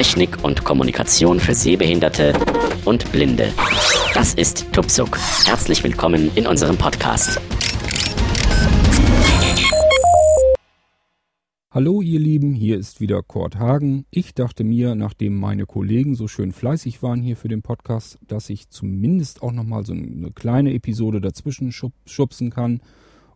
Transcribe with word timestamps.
Technik 0.00 0.42
und 0.42 0.64
Kommunikation 0.64 1.40
für 1.40 1.52
Sehbehinderte 1.52 2.32
und 2.86 3.12
Blinde. 3.12 3.52
Das 4.14 4.32
ist 4.32 4.72
Tupsuk. 4.72 5.18
Herzlich 5.44 5.84
willkommen 5.84 6.30
in 6.36 6.46
unserem 6.46 6.78
Podcast. 6.78 7.38
Hallo 11.70 12.00
ihr 12.00 12.18
Lieben, 12.18 12.54
hier 12.54 12.78
ist 12.78 13.02
wieder 13.02 13.22
Kurt 13.22 13.58
Hagen. 13.58 14.06
Ich 14.10 14.32
dachte 14.32 14.64
mir, 14.64 14.94
nachdem 14.94 15.38
meine 15.38 15.66
Kollegen 15.66 16.14
so 16.14 16.28
schön 16.28 16.52
fleißig 16.52 17.02
waren 17.02 17.20
hier 17.20 17.36
für 17.36 17.48
den 17.48 17.60
Podcast, 17.60 18.18
dass 18.26 18.48
ich 18.48 18.70
zumindest 18.70 19.42
auch 19.42 19.52
nochmal 19.52 19.84
so 19.84 19.92
eine 19.92 20.30
kleine 20.30 20.72
Episode 20.72 21.20
dazwischen 21.20 21.72
schubsen 22.06 22.48
kann 22.48 22.80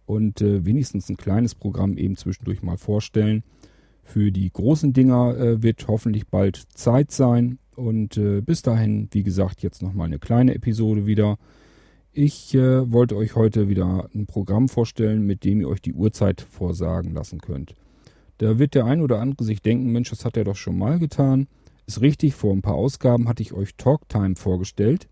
und 0.07 0.41
äh, 0.41 0.65
wenigstens 0.65 1.11
ein 1.11 1.19
kleines 1.19 1.55
Programm 1.55 1.99
eben 1.99 2.17
zwischendurch 2.17 2.63
mal 2.63 2.79
vorstellen. 2.79 3.45
Für 4.05 4.31
die 4.31 4.51
großen 4.53 4.93
Dinger 4.93 5.37
äh, 5.37 5.63
wird 5.63 5.89
hoffentlich 5.89 6.29
bald 6.29 6.57
Zeit 6.75 7.11
sein 7.11 7.59
und 7.75 8.17
äh, 8.17 8.43
bis 8.43 8.63
dahin, 8.63 9.09
wie 9.11 9.23
gesagt, 9.23 9.63
jetzt 9.63 9.83
nochmal 9.83 10.07
eine 10.07 10.19
kleine 10.19 10.55
Episode 10.55 11.07
wieder. 11.07 11.39
Ich 12.13 12.55
äh, 12.55 12.93
wollte 12.93 13.17
euch 13.17 13.35
heute 13.35 13.69
wieder 13.69 14.09
ein 14.15 14.27
Programm 14.27 14.69
vorstellen, 14.69 15.27
mit 15.27 15.43
dem 15.43 15.61
ihr 15.61 15.69
euch 15.69 15.83
die 15.83 15.95
Uhrzeit 15.95 16.43
vorsagen 16.43 17.13
lassen 17.13 17.41
könnt. 17.41 17.75
Da 18.39 18.59
wird 18.59 18.75
der 18.75 18.85
ein 18.85 19.01
oder 19.01 19.21
andere 19.21 19.43
sich 19.43 19.63
denken, 19.63 19.91
Mensch, 19.91 20.11
das 20.11 20.25
hat 20.25 20.37
er 20.37 20.45
doch 20.45 20.55
schon 20.55 20.79
mal 20.79 20.99
getan. 20.99 21.49
Ist 21.87 22.03
richtig, 22.03 22.35
vor 22.35 22.53
ein 22.53 22.63
paar 22.63 22.75
Ausgaben 22.75 23.27
hatte 23.27 23.43
ich 23.43 23.53
euch 23.53 23.75
Talktime 23.77 24.37
vorgestellt. 24.37 25.09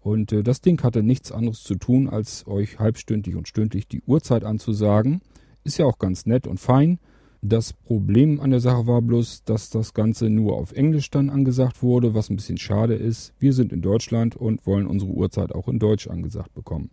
Und 0.00 0.32
äh, 0.32 0.42
das 0.42 0.60
Ding 0.60 0.82
hatte 0.82 1.02
nichts 1.02 1.32
anderes 1.32 1.62
zu 1.62 1.76
tun, 1.76 2.08
als 2.08 2.46
euch 2.46 2.78
halbstündlich 2.78 3.36
und 3.36 3.48
stündlich 3.48 3.88
die 3.88 4.02
Uhrzeit 4.02 4.44
anzusagen. 4.44 5.22
Ist 5.62 5.78
ja 5.78 5.86
auch 5.86 5.98
ganz 5.98 6.26
nett 6.26 6.46
und 6.46 6.60
fein. 6.60 6.98
Das 7.46 7.74
Problem 7.74 8.40
an 8.40 8.52
der 8.52 8.60
Sache 8.60 8.86
war 8.86 9.02
bloß, 9.02 9.44
dass 9.44 9.68
das 9.68 9.92
Ganze 9.92 10.30
nur 10.30 10.56
auf 10.56 10.72
Englisch 10.72 11.10
dann 11.10 11.28
angesagt 11.28 11.82
wurde, 11.82 12.14
was 12.14 12.30
ein 12.30 12.36
bisschen 12.36 12.56
schade 12.56 12.94
ist. 12.94 13.34
Wir 13.38 13.52
sind 13.52 13.70
in 13.70 13.82
Deutschland 13.82 14.34
und 14.34 14.66
wollen 14.66 14.86
unsere 14.86 15.10
Uhrzeit 15.10 15.54
auch 15.54 15.68
in 15.68 15.78
Deutsch 15.78 16.08
angesagt 16.08 16.54
bekommen. 16.54 16.90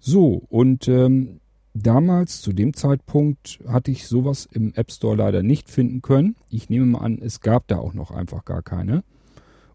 So, 0.00 0.42
und 0.48 0.88
ähm, 0.88 1.40
Damals, 1.76 2.40
zu 2.40 2.52
dem 2.52 2.72
Zeitpunkt, 2.72 3.58
hatte 3.66 3.90
ich 3.90 4.06
sowas 4.06 4.48
im 4.52 4.72
App 4.74 4.92
Store 4.92 5.16
leider 5.16 5.42
nicht 5.42 5.68
finden 5.68 6.02
können. 6.02 6.36
Ich 6.48 6.70
nehme 6.70 6.86
mal 6.86 7.00
an, 7.00 7.18
es 7.20 7.40
gab 7.40 7.66
da 7.66 7.78
auch 7.78 7.94
noch 7.94 8.12
einfach 8.12 8.44
gar 8.44 8.62
keine. 8.62 9.02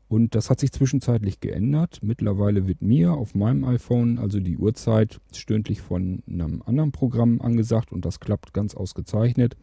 Und 0.10 0.34
das 0.34 0.50
hat 0.50 0.60
sich 0.60 0.72
zwischenzeitlich 0.72 1.40
geändert. 1.40 2.00
Mittlerweile 2.02 2.68
wird 2.68 2.82
mir 2.82 3.14
auf 3.14 3.36
meinem 3.36 3.64
iPhone 3.64 4.18
also 4.18 4.40
die 4.40 4.58
Uhrzeit 4.58 5.22
stündlich 5.32 5.82
von 5.82 6.24
einem 6.28 6.64
anderen 6.66 6.92
Programm 6.92 7.40
angesagt 7.42 7.92
und 7.92 8.04
das 8.06 8.20
klappt 8.20 8.52
ganz 8.52 8.74
ausgezeichnet. 8.74 9.56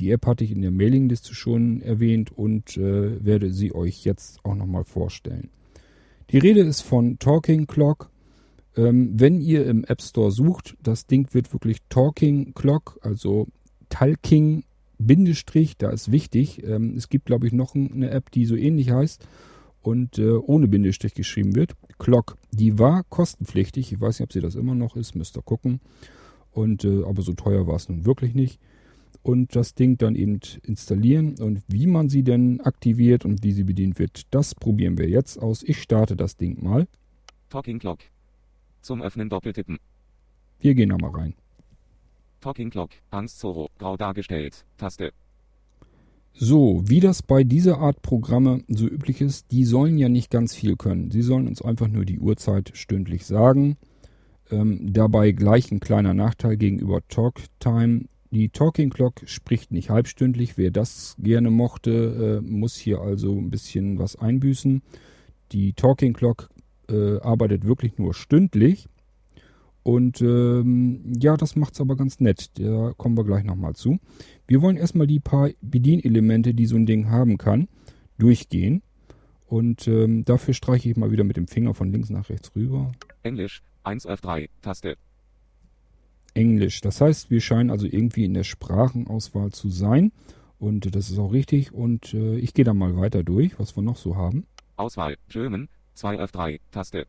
Die 0.00 0.10
App 0.10 0.26
hatte 0.26 0.44
ich 0.44 0.50
in 0.50 0.60
der 0.60 0.72
Mailingliste 0.72 1.34
schon 1.34 1.80
erwähnt 1.80 2.36
und 2.36 2.76
äh, 2.76 3.24
werde 3.24 3.52
sie 3.52 3.74
euch 3.74 4.04
jetzt 4.04 4.44
auch 4.44 4.56
nochmal 4.56 4.84
vorstellen. 4.84 5.50
Die 6.30 6.38
Rede 6.38 6.60
ist 6.60 6.82
von 6.82 7.18
Talking 7.18 7.66
Clock 7.66 8.10
ähm, 8.76 9.12
wenn 9.14 9.40
ihr 9.40 9.66
im 9.66 9.84
App 9.84 10.02
Store 10.02 10.30
sucht, 10.30 10.76
das 10.82 11.06
Ding 11.06 11.32
wird 11.32 11.52
wirklich 11.52 11.78
Talking 11.88 12.52
Clock, 12.54 12.98
also 13.02 13.48
Talking 13.88 14.64
Bindestrich, 14.98 15.76
da 15.76 15.90
ist 15.90 16.12
wichtig. 16.12 16.62
Ähm, 16.62 16.94
es 16.96 17.08
gibt, 17.08 17.26
glaube 17.26 17.46
ich, 17.46 17.52
noch 17.52 17.74
eine 17.74 18.10
App, 18.10 18.30
die 18.30 18.44
so 18.44 18.54
ähnlich 18.54 18.90
heißt 18.90 19.26
und 19.86 20.18
äh, 20.18 20.32
ohne 20.32 20.66
Bindestrich 20.66 21.14
geschrieben 21.14 21.54
wird. 21.54 21.74
Clock, 21.98 22.36
die 22.50 22.76
war 22.76 23.04
kostenpflichtig. 23.04 23.92
Ich 23.92 24.00
weiß 24.00 24.18
nicht, 24.18 24.26
ob 24.26 24.32
sie 24.32 24.40
das 24.40 24.56
immer 24.56 24.74
noch 24.74 24.96
ist, 24.96 25.14
müsst 25.14 25.38
ihr 25.38 25.42
gucken. 25.42 25.80
Und 26.50 26.84
äh, 26.84 27.04
aber 27.04 27.22
so 27.22 27.34
teuer 27.34 27.68
war 27.68 27.76
es 27.76 27.88
nun 27.88 28.04
wirklich 28.04 28.34
nicht. 28.34 28.58
Und 29.22 29.54
das 29.54 29.74
Ding 29.74 29.96
dann 29.96 30.16
eben 30.16 30.40
installieren 30.64 31.36
und 31.38 31.62
wie 31.68 31.86
man 31.86 32.08
sie 32.08 32.24
denn 32.24 32.60
aktiviert 32.62 33.24
und 33.24 33.44
wie 33.44 33.52
sie 33.52 33.62
bedient 33.62 34.00
wird, 34.00 34.22
das 34.34 34.56
probieren 34.56 34.98
wir 34.98 35.08
jetzt 35.08 35.38
aus. 35.38 35.62
Ich 35.62 35.80
starte 35.80 36.16
das 36.16 36.36
Ding 36.36 36.64
mal. 36.64 36.88
Talking 37.48 37.78
Clock. 37.78 38.00
Zum 38.82 39.02
Öffnen 39.02 39.28
doppeltippen. 39.28 39.78
Wir 40.58 40.74
gehen 40.74 40.88
nochmal 40.88 41.12
rein. 41.12 41.34
Talking 42.40 42.70
Clock, 42.70 42.90
Angst 43.10 43.38
Zoro, 43.38 43.70
grau 43.78 43.96
dargestellt, 43.96 44.64
Taste. 44.78 45.12
So, 46.38 46.82
wie 46.84 47.00
das 47.00 47.22
bei 47.22 47.44
dieser 47.44 47.78
Art 47.78 48.02
Programme 48.02 48.62
so 48.68 48.86
üblich 48.86 49.22
ist, 49.22 49.50
die 49.52 49.64
sollen 49.64 49.96
ja 49.96 50.10
nicht 50.10 50.30
ganz 50.30 50.54
viel 50.54 50.76
können. 50.76 51.10
Sie 51.10 51.22
sollen 51.22 51.48
uns 51.48 51.62
einfach 51.62 51.88
nur 51.88 52.04
die 52.04 52.18
Uhrzeit 52.18 52.72
stündlich 52.74 53.24
sagen. 53.24 53.78
Ähm, 54.50 54.92
dabei 54.92 55.32
gleich 55.32 55.72
ein 55.72 55.80
kleiner 55.80 56.12
Nachteil 56.12 56.58
gegenüber 56.58 57.00
Talktime. 57.08 58.04
Die 58.32 58.50
Talking 58.50 58.90
Clock 58.90 59.22
spricht 59.24 59.72
nicht 59.72 59.88
halbstündlich. 59.88 60.58
Wer 60.58 60.70
das 60.70 61.16
gerne 61.18 61.50
mochte, 61.50 62.42
äh, 62.44 62.46
muss 62.46 62.76
hier 62.76 63.00
also 63.00 63.38
ein 63.38 63.50
bisschen 63.50 63.98
was 63.98 64.16
einbüßen. 64.16 64.82
Die 65.52 65.72
Talking 65.72 66.12
Clock 66.12 66.50
äh, 66.90 67.18
arbeitet 67.20 67.64
wirklich 67.64 67.96
nur 67.96 68.12
stündlich. 68.12 68.88
Und 69.86 70.20
ähm, 70.20 71.12
ja, 71.16 71.36
das 71.36 71.54
macht 71.54 71.74
es 71.74 71.80
aber 71.80 71.94
ganz 71.94 72.18
nett. 72.18 72.50
Da 72.58 72.92
kommen 72.96 73.16
wir 73.16 73.22
gleich 73.22 73.44
nochmal 73.44 73.76
zu. 73.76 74.00
Wir 74.48 74.60
wollen 74.60 74.76
erstmal 74.76 75.06
die 75.06 75.20
paar 75.20 75.50
Bedienelemente, 75.60 76.54
die 76.54 76.66
so 76.66 76.74
ein 76.74 76.86
Ding 76.86 77.08
haben 77.08 77.38
kann, 77.38 77.68
durchgehen. 78.18 78.82
Und 79.46 79.86
ähm, 79.86 80.24
dafür 80.24 80.54
streiche 80.54 80.90
ich 80.90 80.96
mal 80.96 81.12
wieder 81.12 81.22
mit 81.22 81.36
dem 81.36 81.46
Finger 81.46 81.72
von 81.72 81.92
links 81.92 82.10
nach 82.10 82.28
rechts 82.30 82.50
rüber. 82.56 82.90
Englisch 83.22 83.62
1 83.84 84.08
F3 84.08 84.48
Taste. 84.60 84.96
Englisch. 86.34 86.80
Das 86.80 87.00
heißt, 87.00 87.30
wir 87.30 87.40
scheinen 87.40 87.70
also 87.70 87.86
irgendwie 87.86 88.24
in 88.24 88.34
der 88.34 88.42
Sprachenauswahl 88.42 89.52
zu 89.52 89.70
sein. 89.70 90.10
Und 90.58 90.96
das 90.96 91.10
ist 91.10 91.18
auch 91.20 91.32
richtig. 91.32 91.72
Und 91.72 92.12
äh, 92.12 92.38
ich 92.38 92.54
gehe 92.54 92.64
da 92.64 92.74
mal 92.74 92.96
weiter 92.96 93.22
durch, 93.22 93.56
was 93.60 93.76
wir 93.76 93.84
noch 93.84 93.98
so 93.98 94.16
haben. 94.16 94.46
Auswahl 94.74 95.16
German 95.28 95.68
2 95.94 96.24
F3 96.24 96.58
Taste. 96.72 97.06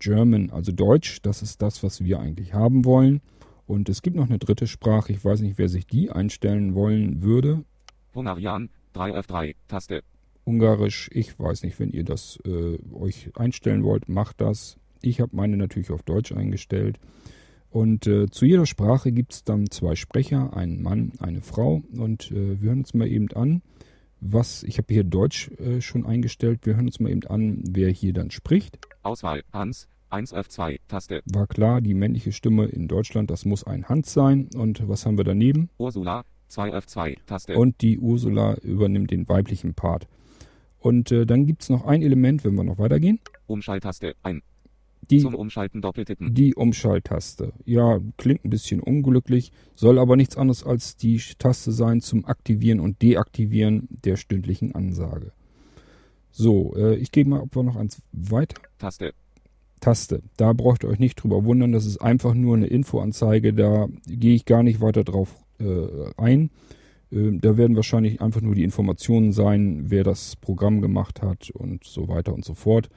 German, 0.00 0.50
also 0.50 0.72
Deutsch, 0.72 1.22
das 1.22 1.42
ist 1.42 1.62
das, 1.62 1.82
was 1.84 2.02
wir 2.02 2.18
eigentlich 2.18 2.52
haben 2.54 2.84
wollen. 2.84 3.20
Und 3.66 3.88
es 3.88 4.02
gibt 4.02 4.16
noch 4.16 4.28
eine 4.28 4.38
dritte 4.38 4.66
Sprache, 4.66 5.12
ich 5.12 5.24
weiß 5.24 5.40
nicht, 5.42 5.58
wer 5.58 5.68
sich 5.68 5.86
die 5.86 6.10
einstellen 6.10 6.74
wollen 6.74 7.22
würde. 7.22 7.64
Hungarian 8.14 8.68
3 8.94 9.20
F3 9.20 9.54
Taste. 9.68 10.02
Ungarisch, 10.44 11.08
ich 11.12 11.38
weiß 11.38 11.62
nicht, 11.62 11.78
wenn 11.78 11.90
ihr 11.90 12.02
das 12.02 12.38
äh, 12.44 12.78
euch 12.92 13.30
einstellen 13.36 13.84
wollt, 13.84 14.08
macht 14.08 14.40
das. 14.40 14.76
Ich 15.02 15.20
habe 15.20 15.36
meine 15.36 15.56
natürlich 15.56 15.90
auf 15.90 16.02
Deutsch 16.02 16.32
eingestellt. 16.32 16.98
Und 17.70 18.08
äh, 18.08 18.28
zu 18.28 18.46
jeder 18.46 18.66
Sprache 18.66 19.12
gibt 19.12 19.32
es 19.32 19.44
dann 19.44 19.70
zwei 19.70 19.94
Sprecher, 19.94 20.56
einen 20.56 20.82
Mann, 20.82 21.12
eine 21.20 21.40
Frau. 21.40 21.82
Und 21.96 22.32
äh, 22.32 22.60
wir 22.60 22.70
hören 22.70 22.80
uns 22.80 22.94
mal 22.94 23.06
eben 23.06 23.30
an, 23.32 23.62
was, 24.20 24.62
ich 24.62 24.78
habe 24.78 24.92
hier 24.92 25.04
Deutsch 25.04 25.50
äh, 25.58 25.80
schon 25.80 26.06
eingestellt. 26.06 26.60
Wir 26.64 26.76
hören 26.76 26.86
uns 26.86 27.00
mal 27.00 27.10
eben 27.10 27.26
an, 27.26 27.62
wer 27.68 27.90
hier 27.90 28.12
dann 28.12 28.30
spricht. 28.30 28.78
Auswahl 29.02 29.42
Hans 29.52 29.88
1 30.10 30.34
F2 30.34 30.78
Taste. 30.88 31.22
War 31.26 31.46
klar, 31.46 31.80
die 31.80 31.94
männliche 31.94 32.32
Stimme 32.32 32.66
in 32.66 32.88
Deutschland, 32.88 33.30
das 33.30 33.44
muss 33.44 33.64
ein 33.64 33.88
Hans 33.88 34.12
sein. 34.12 34.48
Und 34.54 34.88
was 34.88 35.06
haben 35.06 35.16
wir 35.16 35.24
daneben? 35.24 35.70
Ursula 35.78 36.24
2 36.48 36.76
F2 36.76 37.16
Taste. 37.26 37.56
Und 37.56 37.80
die 37.80 37.98
Ursula 37.98 38.54
übernimmt 38.56 39.10
den 39.10 39.28
weiblichen 39.28 39.74
Part. 39.74 40.06
Und 40.78 41.12
äh, 41.12 41.26
dann 41.26 41.46
gibt 41.46 41.62
es 41.62 41.68
noch 41.68 41.84
ein 41.84 42.02
Element, 42.02 42.44
wenn 42.44 42.54
wir 42.54 42.64
noch 42.64 42.78
weitergehen. 42.78 43.20
Umschalttaste 43.46 44.14
ein. 44.22 44.42
Die, 45.10 45.18
Zum 45.18 45.34
Umschalten 45.34 45.82
doppeltippen. 45.82 46.34
die 46.34 46.54
Umschalttaste. 46.54 47.52
Ja, 47.64 47.98
klingt 48.16 48.44
ein 48.44 48.50
bisschen 48.50 48.80
unglücklich, 48.80 49.52
soll 49.74 49.98
aber 49.98 50.16
nichts 50.16 50.36
anderes 50.36 50.64
als 50.64 50.96
die 50.96 51.20
Taste 51.38 51.72
sein 51.72 52.00
zum 52.00 52.24
Aktivieren 52.24 52.80
und 52.80 53.02
Deaktivieren 53.02 53.88
der 54.04 54.16
stündlichen 54.16 54.74
Ansage. 54.74 55.32
So, 56.30 56.74
äh, 56.76 56.94
ich 56.96 57.10
gehe 57.10 57.24
mal 57.24 57.42
einfach 57.42 57.62
noch 57.62 57.76
eins 57.76 58.00
weiter. 58.12 58.60
Taste. 58.78 59.12
Taste. 59.80 60.22
Da 60.36 60.52
braucht 60.52 60.84
ihr 60.84 60.90
euch 60.90 60.98
nicht 60.98 61.16
drüber 61.16 61.44
wundern, 61.44 61.72
das 61.72 61.86
ist 61.86 61.98
einfach 61.98 62.34
nur 62.34 62.56
eine 62.56 62.66
Infoanzeige, 62.66 63.52
da 63.52 63.88
gehe 64.06 64.34
ich 64.34 64.44
gar 64.44 64.62
nicht 64.62 64.80
weiter 64.80 65.04
drauf 65.04 65.34
äh, 65.58 66.12
ein. 66.16 66.50
Äh, 67.10 67.38
da 67.40 67.56
werden 67.56 67.76
wahrscheinlich 67.76 68.20
einfach 68.20 68.42
nur 68.42 68.54
die 68.54 68.62
Informationen 68.62 69.32
sein, 69.32 69.90
wer 69.90 70.04
das 70.04 70.36
Programm 70.36 70.80
gemacht 70.80 71.22
hat 71.22 71.50
und 71.50 71.84
so 71.84 72.08
weiter 72.08 72.32
und 72.34 72.44
so 72.44 72.54
fort. 72.54 72.88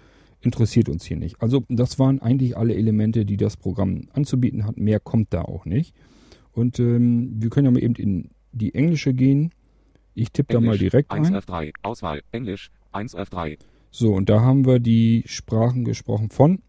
Interessiert 0.43 0.89
uns 0.89 1.05
hier 1.05 1.17
nicht. 1.17 1.41
Also 1.41 1.63
das 1.69 1.99
waren 1.99 2.21
eigentlich 2.21 2.57
alle 2.57 2.75
Elemente, 2.75 3.25
die 3.25 3.37
das 3.37 3.55
Programm 3.55 4.09
anzubieten 4.13 4.65
hat. 4.65 4.77
Mehr 4.77 4.99
kommt 4.99 5.33
da 5.33 5.41
auch 5.41 5.65
nicht. 5.65 5.95
Und 6.51 6.79
ähm, 6.79 7.41
wir 7.41 7.49
können 7.49 7.65
ja 7.65 7.71
mal 7.71 7.81
eben 7.81 7.95
in 7.95 8.29
die 8.51 8.75
englische 8.75 9.13
gehen. 9.13 9.51
Ich 10.13 10.31
tippe 10.31 10.53
da 10.53 10.59
mal 10.59 10.77
direkt 10.77 11.11
1 11.11 11.29
ein. 11.29 11.35
F3 11.35 11.73
Auswahl 11.81 12.21
Englisch 12.31 12.71
1 12.91 13.15
F3 13.15 13.57
So, 13.89 14.13
und 14.13 14.29
da 14.29 14.41
haben 14.41 14.65
wir 14.65 14.79
die 14.79 15.23
Sprachen 15.25 15.85
gesprochen 15.85 16.29
von, 16.29 16.59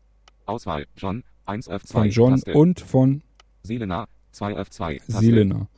Auswahl 0.46 0.86
John 0.96 1.24
1 1.46 1.68
F2 1.68 1.86
von 1.92 2.08
John 2.10 2.30
Taste. 2.32 2.54
und 2.54 2.80
von 2.80 3.22
Selena 3.64 4.06
2 4.30 4.54
F2 4.60 4.98
Taste. 4.98 5.12
Selena. 5.12 5.68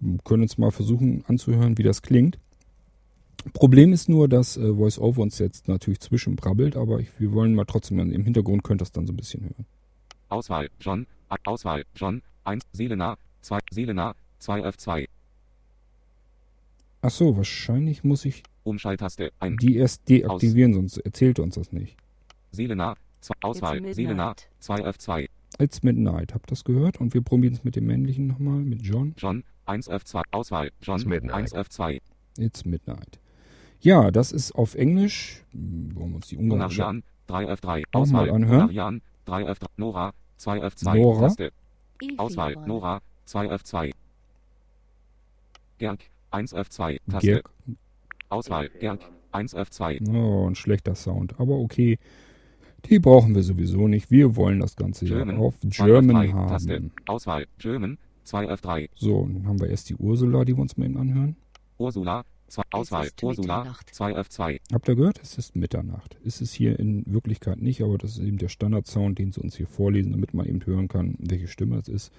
Wir 0.00 0.18
können 0.24 0.42
uns 0.42 0.58
mal 0.58 0.70
versuchen 0.70 1.24
anzuhören, 1.26 1.78
wie 1.78 1.82
das 1.82 2.02
klingt. 2.02 2.38
Problem 3.52 3.92
ist 3.92 4.08
nur, 4.08 4.28
dass 4.28 4.56
äh, 4.56 4.76
VoiceOver 4.76 5.22
uns 5.22 5.38
jetzt 5.38 5.68
natürlich 5.68 6.00
zwischenbrabbelt, 6.00 6.76
aber 6.76 7.00
ich, 7.00 7.08
wir 7.18 7.32
wollen 7.32 7.54
mal 7.54 7.64
trotzdem, 7.64 7.98
im 7.98 8.24
Hintergrund 8.24 8.64
könnt 8.64 8.80
ihr 8.80 8.84
das 8.84 8.92
dann 8.92 9.06
so 9.06 9.12
ein 9.12 9.16
bisschen 9.16 9.42
hören. 9.42 9.66
Auswahl 10.28 10.68
John 10.80 11.06
Auswahl 11.44 11.84
John 11.94 12.22
1 12.44 12.64
Selena 12.72 13.16
2 13.42 13.58
Selena 13.70 14.14
2 14.38 14.68
F2 14.68 15.06
Ach 17.02 17.10
so, 17.10 17.36
wahrscheinlich 17.36 18.02
muss 18.02 18.24
ich 18.24 18.42
Umschalttaste. 18.62 19.30
Ein. 19.38 19.58
die 19.58 19.76
erst 19.76 20.08
deaktivieren, 20.08 20.72
sonst 20.72 20.96
erzählt 20.96 21.38
uns 21.38 21.56
das 21.56 21.70
nicht. 21.70 21.98
Seelenah. 22.50 22.94
Zwei, 23.20 23.34
Auswahl. 23.42 23.74
midnight. 23.74 23.96
Seelenah. 23.96 24.34
2 24.60 24.74
F2. 24.88 25.28
It's 25.58 25.82
Midnight, 25.82 26.32
habt 26.32 26.50
das 26.50 26.64
gehört? 26.64 27.00
Und 27.00 27.12
wir 27.12 27.20
probieren 27.20 27.52
es 27.52 27.62
mit 27.62 27.76
dem 27.76 27.84
männlichen 27.84 28.26
nochmal, 28.26 28.60
mit 28.60 28.80
John. 28.80 29.14
John. 29.18 29.44
1 29.66 29.90
F2. 29.90 30.22
Auswahl. 30.30 30.70
John. 30.80 30.96
It's 30.96 31.04
midnight. 31.04 31.34
1 31.34 31.54
F2. 31.54 32.00
It's 32.38 32.64
Midnight. 32.64 33.18
Ja, 33.80 34.10
das 34.10 34.32
ist 34.32 34.52
auf 34.52 34.74
Englisch. 34.74 35.42
Hm, 35.52 35.90
Wollen 35.94 36.10
wir 36.10 36.16
uns 36.16 36.28
die 36.28 36.36
ungarische... 36.36 36.80
Marian. 36.80 37.02
3 37.26 37.52
F3. 37.54 37.82
Auch 37.92 38.00
Auswahl. 38.02 38.26
mal 38.26 38.34
anhören. 38.34 38.66
Marian. 38.66 39.02
3 39.26 39.50
F3. 39.50 39.66
Nora. 39.76 40.12
2 40.36 40.58
F2. 40.66 40.94
Nora. 40.94 41.20
Taste. 41.28 41.52
Auswahl. 42.18 42.56
Nora. 42.66 43.00
2 43.24 43.50
F2. 43.54 43.92
Gerg. 45.78 46.00
1 46.30 46.54
F2. 46.54 47.00
Taste. 47.10 47.26
Gerg. 47.26 47.50
Auswahl. 48.28 48.68
Gerg. 48.80 49.00
1 49.32 49.56
F2. 49.56 50.14
Oh, 50.14 50.48
ein 50.48 50.54
schlechter 50.54 50.94
Sound. 50.94 51.38
Aber 51.40 51.54
okay, 51.58 51.98
die 52.86 52.98
brauchen 52.98 53.34
wir 53.34 53.42
sowieso 53.42 53.88
nicht. 53.88 54.10
Wir 54.10 54.36
wollen 54.36 54.60
das 54.60 54.76
Ganze 54.76 55.06
ja 55.06 55.16
German. 55.16 55.38
auf 55.38 55.58
2 55.60 55.84
German 55.86 56.16
F3. 56.16 56.48
Taste. 56.48 56.74
haben. 56.74 56.92
Auswahl. 57.06 57.46
German. 57.58 57.98
2 58.24 58.48
F3. 58.54 58.88
So, 58.94 59.26
dann 59.26 59.46
haben 59.46 59.60
wir 59.60 59.68
erst 59.68 59.88
die 59.90 59.96
Ursula, 59.96 60.44
die 60.44 60.56
wir 60.56 60.60
uns 60.62 60.76
mal 60.76 60.86
eben 60.86 60.96
anhören. 60.96 61.36
Ursula. 61.78 62.24
Zwei, 62.54 62.62
Auswahl. 62.70 63.06
ist 63.06 63.20
Ursula. 63.20 63.58
Mitternacht. 63.58 63.92
2 63.92 64.16
F2. 64.16 64.60
Habt 64.72 64.88
ihr 64.88 64.94
gehört? 64.94 65.20
Es 65.20 65.38
ist 65.38 65.56
Mitternacht. 65.56 66.16
Ist 66.22 66.40
es 66.40 66.52
hier 66.52 66.78
in 66.78 67.02
Wirklichkeit 67.12 67.60
nicht, 67.60 67.82
aber 67.82 67.98
das 67.98 68.12
ist 68.12 68.20
eben 68.20 68.38
der 68.38 68.48
Standardsound, 68.48 69.18
den 69.18 69.32
sie 69.32 69.40
uns 69.40 69.56
hier 69.56 69.66
vorlesen, 69.66 70.12
damit 70.12 70.34
man 70.34 70.46
eben 70.46 70.64
hören 70.64 70.86
kann, 70.86 71.16
welche 71.18 71.48
Stimme 71.48 71.78
es 71.78 71.88
ist. 71.88 72.12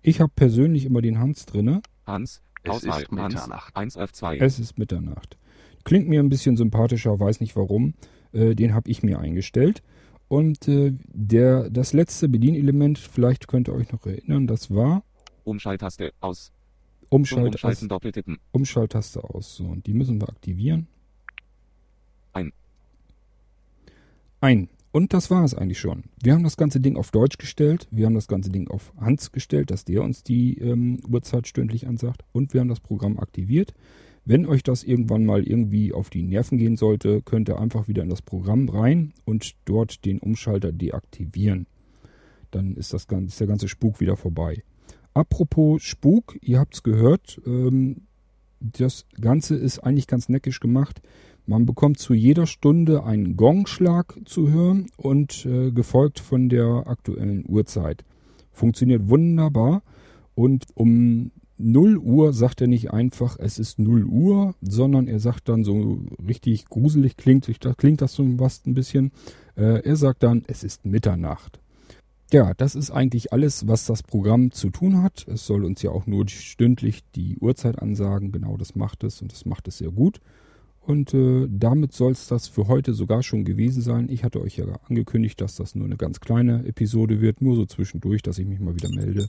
Ich 0.00 0.22
habe 0.22 0.32
persönlich 0.34 0.86
immer 0.86 1.02
den 1.02 1.18
Hans 1.18 1.44
drinne. 1.44 1.82
Hans. 2.06 2.40
Es 2.62 2.70
Auswahl. 2.70 3.02
ist 3.02 3.10
Hans. 3.10 3.34
Mitternacht. 3.34 3.76
1 3.76 3.98
F2. 3.98 4.36
Es 4.40 4.58
ist 4.58 4.78
Mitternacht. 4.78 5.36
Klingt 5.84 6.08
mir 6.08 6.20
ein 6.20 6.30
bisschen 6.30 6.56
sympathischer, 6.56 7.20
weiß 7.20 7.40
nicht 7.40 7.54
warum. 7.54 7.92
Äh, 8.32 8.54
den 8.54 8.72
habe 8.72 8.90
ich 8.90 9.02
mir 9.02 9.18
eingestellt. 9.18 9.82
Und 10.28 10.68
äh, 10.68 10.94
der, 11.12 11.68
das 11.68 11.92
letzte 11.92 12.30
Bedienelement, 12.30 12.98
vielleicht 12.98 13.46
könnt 13.46 13.68
ihr 13.68 13.74
euch 13.74 13.92
noch 13.92 14.06
erinnern, 14.06 14.46
das 14.46 14.70
war 14.74 15.04
Umschalttaste. 15.44 16.12
Aus. 16.20 16.50
Umschalt, 17.12 17.54
Umschalten 17.54 17.88
doppeltippen. 17.88 18.38
Umschalttaste 18.52 19.22
aus. 19.22 19.56
So, 19.56 19.64
und 19.64 19.86
die 19.86 19.92
müssen 19.92 20.20
wir 20.20 20.28
aktivieren. 20.28 20.86
Ein. 22.32 22.52
Ein. 24.40 24.68
Und 24.92 25.12
das 25.12 25.30
war 25.30 25.44
es 25.44 25.54
eigentlich 25.54 25.78
schon. 25.78 26.04
Wir 26.22 26.32
haben 26.32 26.42
das 26.42 26.56
ganze 26.56 26.80
Ding 26.80 26.96
auf 26.96 27.10
Deutsch 27.10 27.38
gestellt. 27.38 27.86
Wir 27.90 28.06
haben 28.06 28.14
das 28.14 28.28
ganze 28.28 28.50
Ding 28.50 28.68
auf 28.68 28.92
Hans 28.98 29.30
gestellt, 29.32 29.70
dass 29.70 29.84
der 29.84 30.02
uns 30.02 30.22
die 30.22 30.58
ähm, 30.58 31.00
Uhrzeit 31.10 31.46
stündlich 31.46 31.86
ansagt. 31.86 32.24
Und 32.32 32.54
wir 32.54 32.60
haben 32.60 32.68
das 32.68 32.80
Programm 32.80 33.18
aktiviert. 33.18 33.74
Wenn 34.24 34.46
euch 34.46 34.62
das 34.62 34.84
irgendwann 34.84 35.26
mal 35.26 35.42
irgendwie 35.42 35.92
auf 35.92 36.08
die 36.08 36.22
Nerven 36.22 36.56
gehen 36.56 36.76
sollte, 36.76 37.22
könnt 37.22 37.48
ihr 37.48 37.58
einfach 37.58 37.88
wieder 37.88 38.02
in 38.02 38.10
das 38.10 38.22
Programm 38.22 38.68
rein 38.68 39.12
und 39.24 39.54
dort 39.64 40.04
den 40.04 40.18
Umschalter 40.18 40.72
deaktivieren. 40.72 41.66
Dann 42.50 42.76
ist, 42.76 42.92
das, 42.92 43.06
ist 43.26 43.40
der 43.40 43.46
ganze 43.46 43.68
Spuk 43.68 44.00
wieder 44.00 44.16
vorbei. 44.16 44.62
Apropos 45.14 45.82
Spuk, 45.82 46.38
ihr 46.40 46.58
habt 46.58 46.74
es 46.74 46.82
gehört, 46.82 47.40
ähm, 47.46 48.02
das 48.60 49.06
Ganze 49.20 49.56
ist 49.56 49.80
eigentlich 49.80 50.06
ganz 50.06 50.28
neckisch 50.28 50.60
gemacht. 50.60 51.02
Man 51.46 51.66
bekommt 51.66 51.98
zu 51.98 52.14
jeder 52.14 52.46
Stunde 52.46 53.04
einen 53.04 53.36
Gongschlag 53.36 54.18
zu 54.24 54.50
hören 54.50 54.86
und 54.96 55.44
äh, 55.44 55.72
gefolgt 55.72 56.20
von 56.20 56.48
der 56.48 56.84
aktuellen 56.86 57.44
Uhrzeit. 57.48 58.04
Funktioniert 58.52 59.08
wunderbar 59.08 59.82
und 60.34 60.66
um 60.74 61.32
0 61.58 61.98
Uhr 61.98 62.32
sagt 62.32 62.60
er 62.60 62.66
nicht 62.66 62.92
einfach, 62.92 63.36
es 63.38 63.58
ist 63.58 63.78
0 63.78 64.04
Uhr, 64.04 64.54
sondern 64.60 65.08
er 65.08 65.20
sagt 65.20 65.48
dann 65.48 65.64
so 65.64 66.00
richtig 66.26 66.66
gruselig 66.66 67.16
klingt, 67.16 67.48
klingt 67.76 68.00
das 68.00 68.14
so 68.14 68.24
was 68.38 68.64
ein 68.66 68.74
bisschen. 68.74 69.12
Äh, 69.56 69.84
er 69.84 69.96
sagt 69.96 70.22
dann, 70.22 70.44
es 70.46 70.64
ist 70.64 70.84
Mitternacht. 70.84 71.61
Ja, 72.32 72.54
das 72.54 72.74
ist 72.74 72.90
eigentlich 72.90 73.34
alles, 73.34 73.68
was 73.68 73.84
das 73.84 74.02
Programm 74.02 74.52
zu 74.52 74.70
tun 74.70 75.02
hat. 75.02 75.26
Es 75.28 75.46
soll 75.46 75.66
uns 75.66 75.82
ja 75.82 75.90
auch 75.90 76.06
nur 76.06 76.26
stündlich 76.28 77.02
die 77.14 77.36
Uhrzeit 77.36 77.78
ansagen. 77.82 78.32
Genau 78.32 78.56
das 78.56 78.74
macht 78.74 79.04
es 79.04 79.20
und 79.20 79.32
das 79.32 79.44
macht 79.44 79.68
es 79.68 79.78
sehr 79.78 79.90
gut. 79.90 80.18
Und 80.80 81.12
äh, 81.12 81.46
damit 81.50 81.92
soll 81.92 82.12
es 82.12 82.28
das 82.28 82.48
für 82.48 82.68
heute 82.68 82.94
sogar 82.94 83.22
schon 83.22 83.44
gewesen 83.44 83.82
sein. 83.82 84.08
Ich 84.08 84.24
hatte 84.24 84.40
euch 84.40 84.56
ja 84.56 84.64
angekündigt, 84.88 85.42
dass 85.42 85.56
das 85.56 85.74
nur 85.74 85.84
eine 85.84 85.98
ganz 85.98 86.20
kleine 86.20 86.64
Episode 86.64 87.20
wird, 87.20 87.42
nur 87.42 87.54
so 87.54 87.66
zwischendurch, 87.66 88.22
dass 88.22 88.38
ich 88.38 88.46
mich 88.46 88.60
mal 88.60 88.74
wieder 88.74 88.88
melde. 88.88 89.28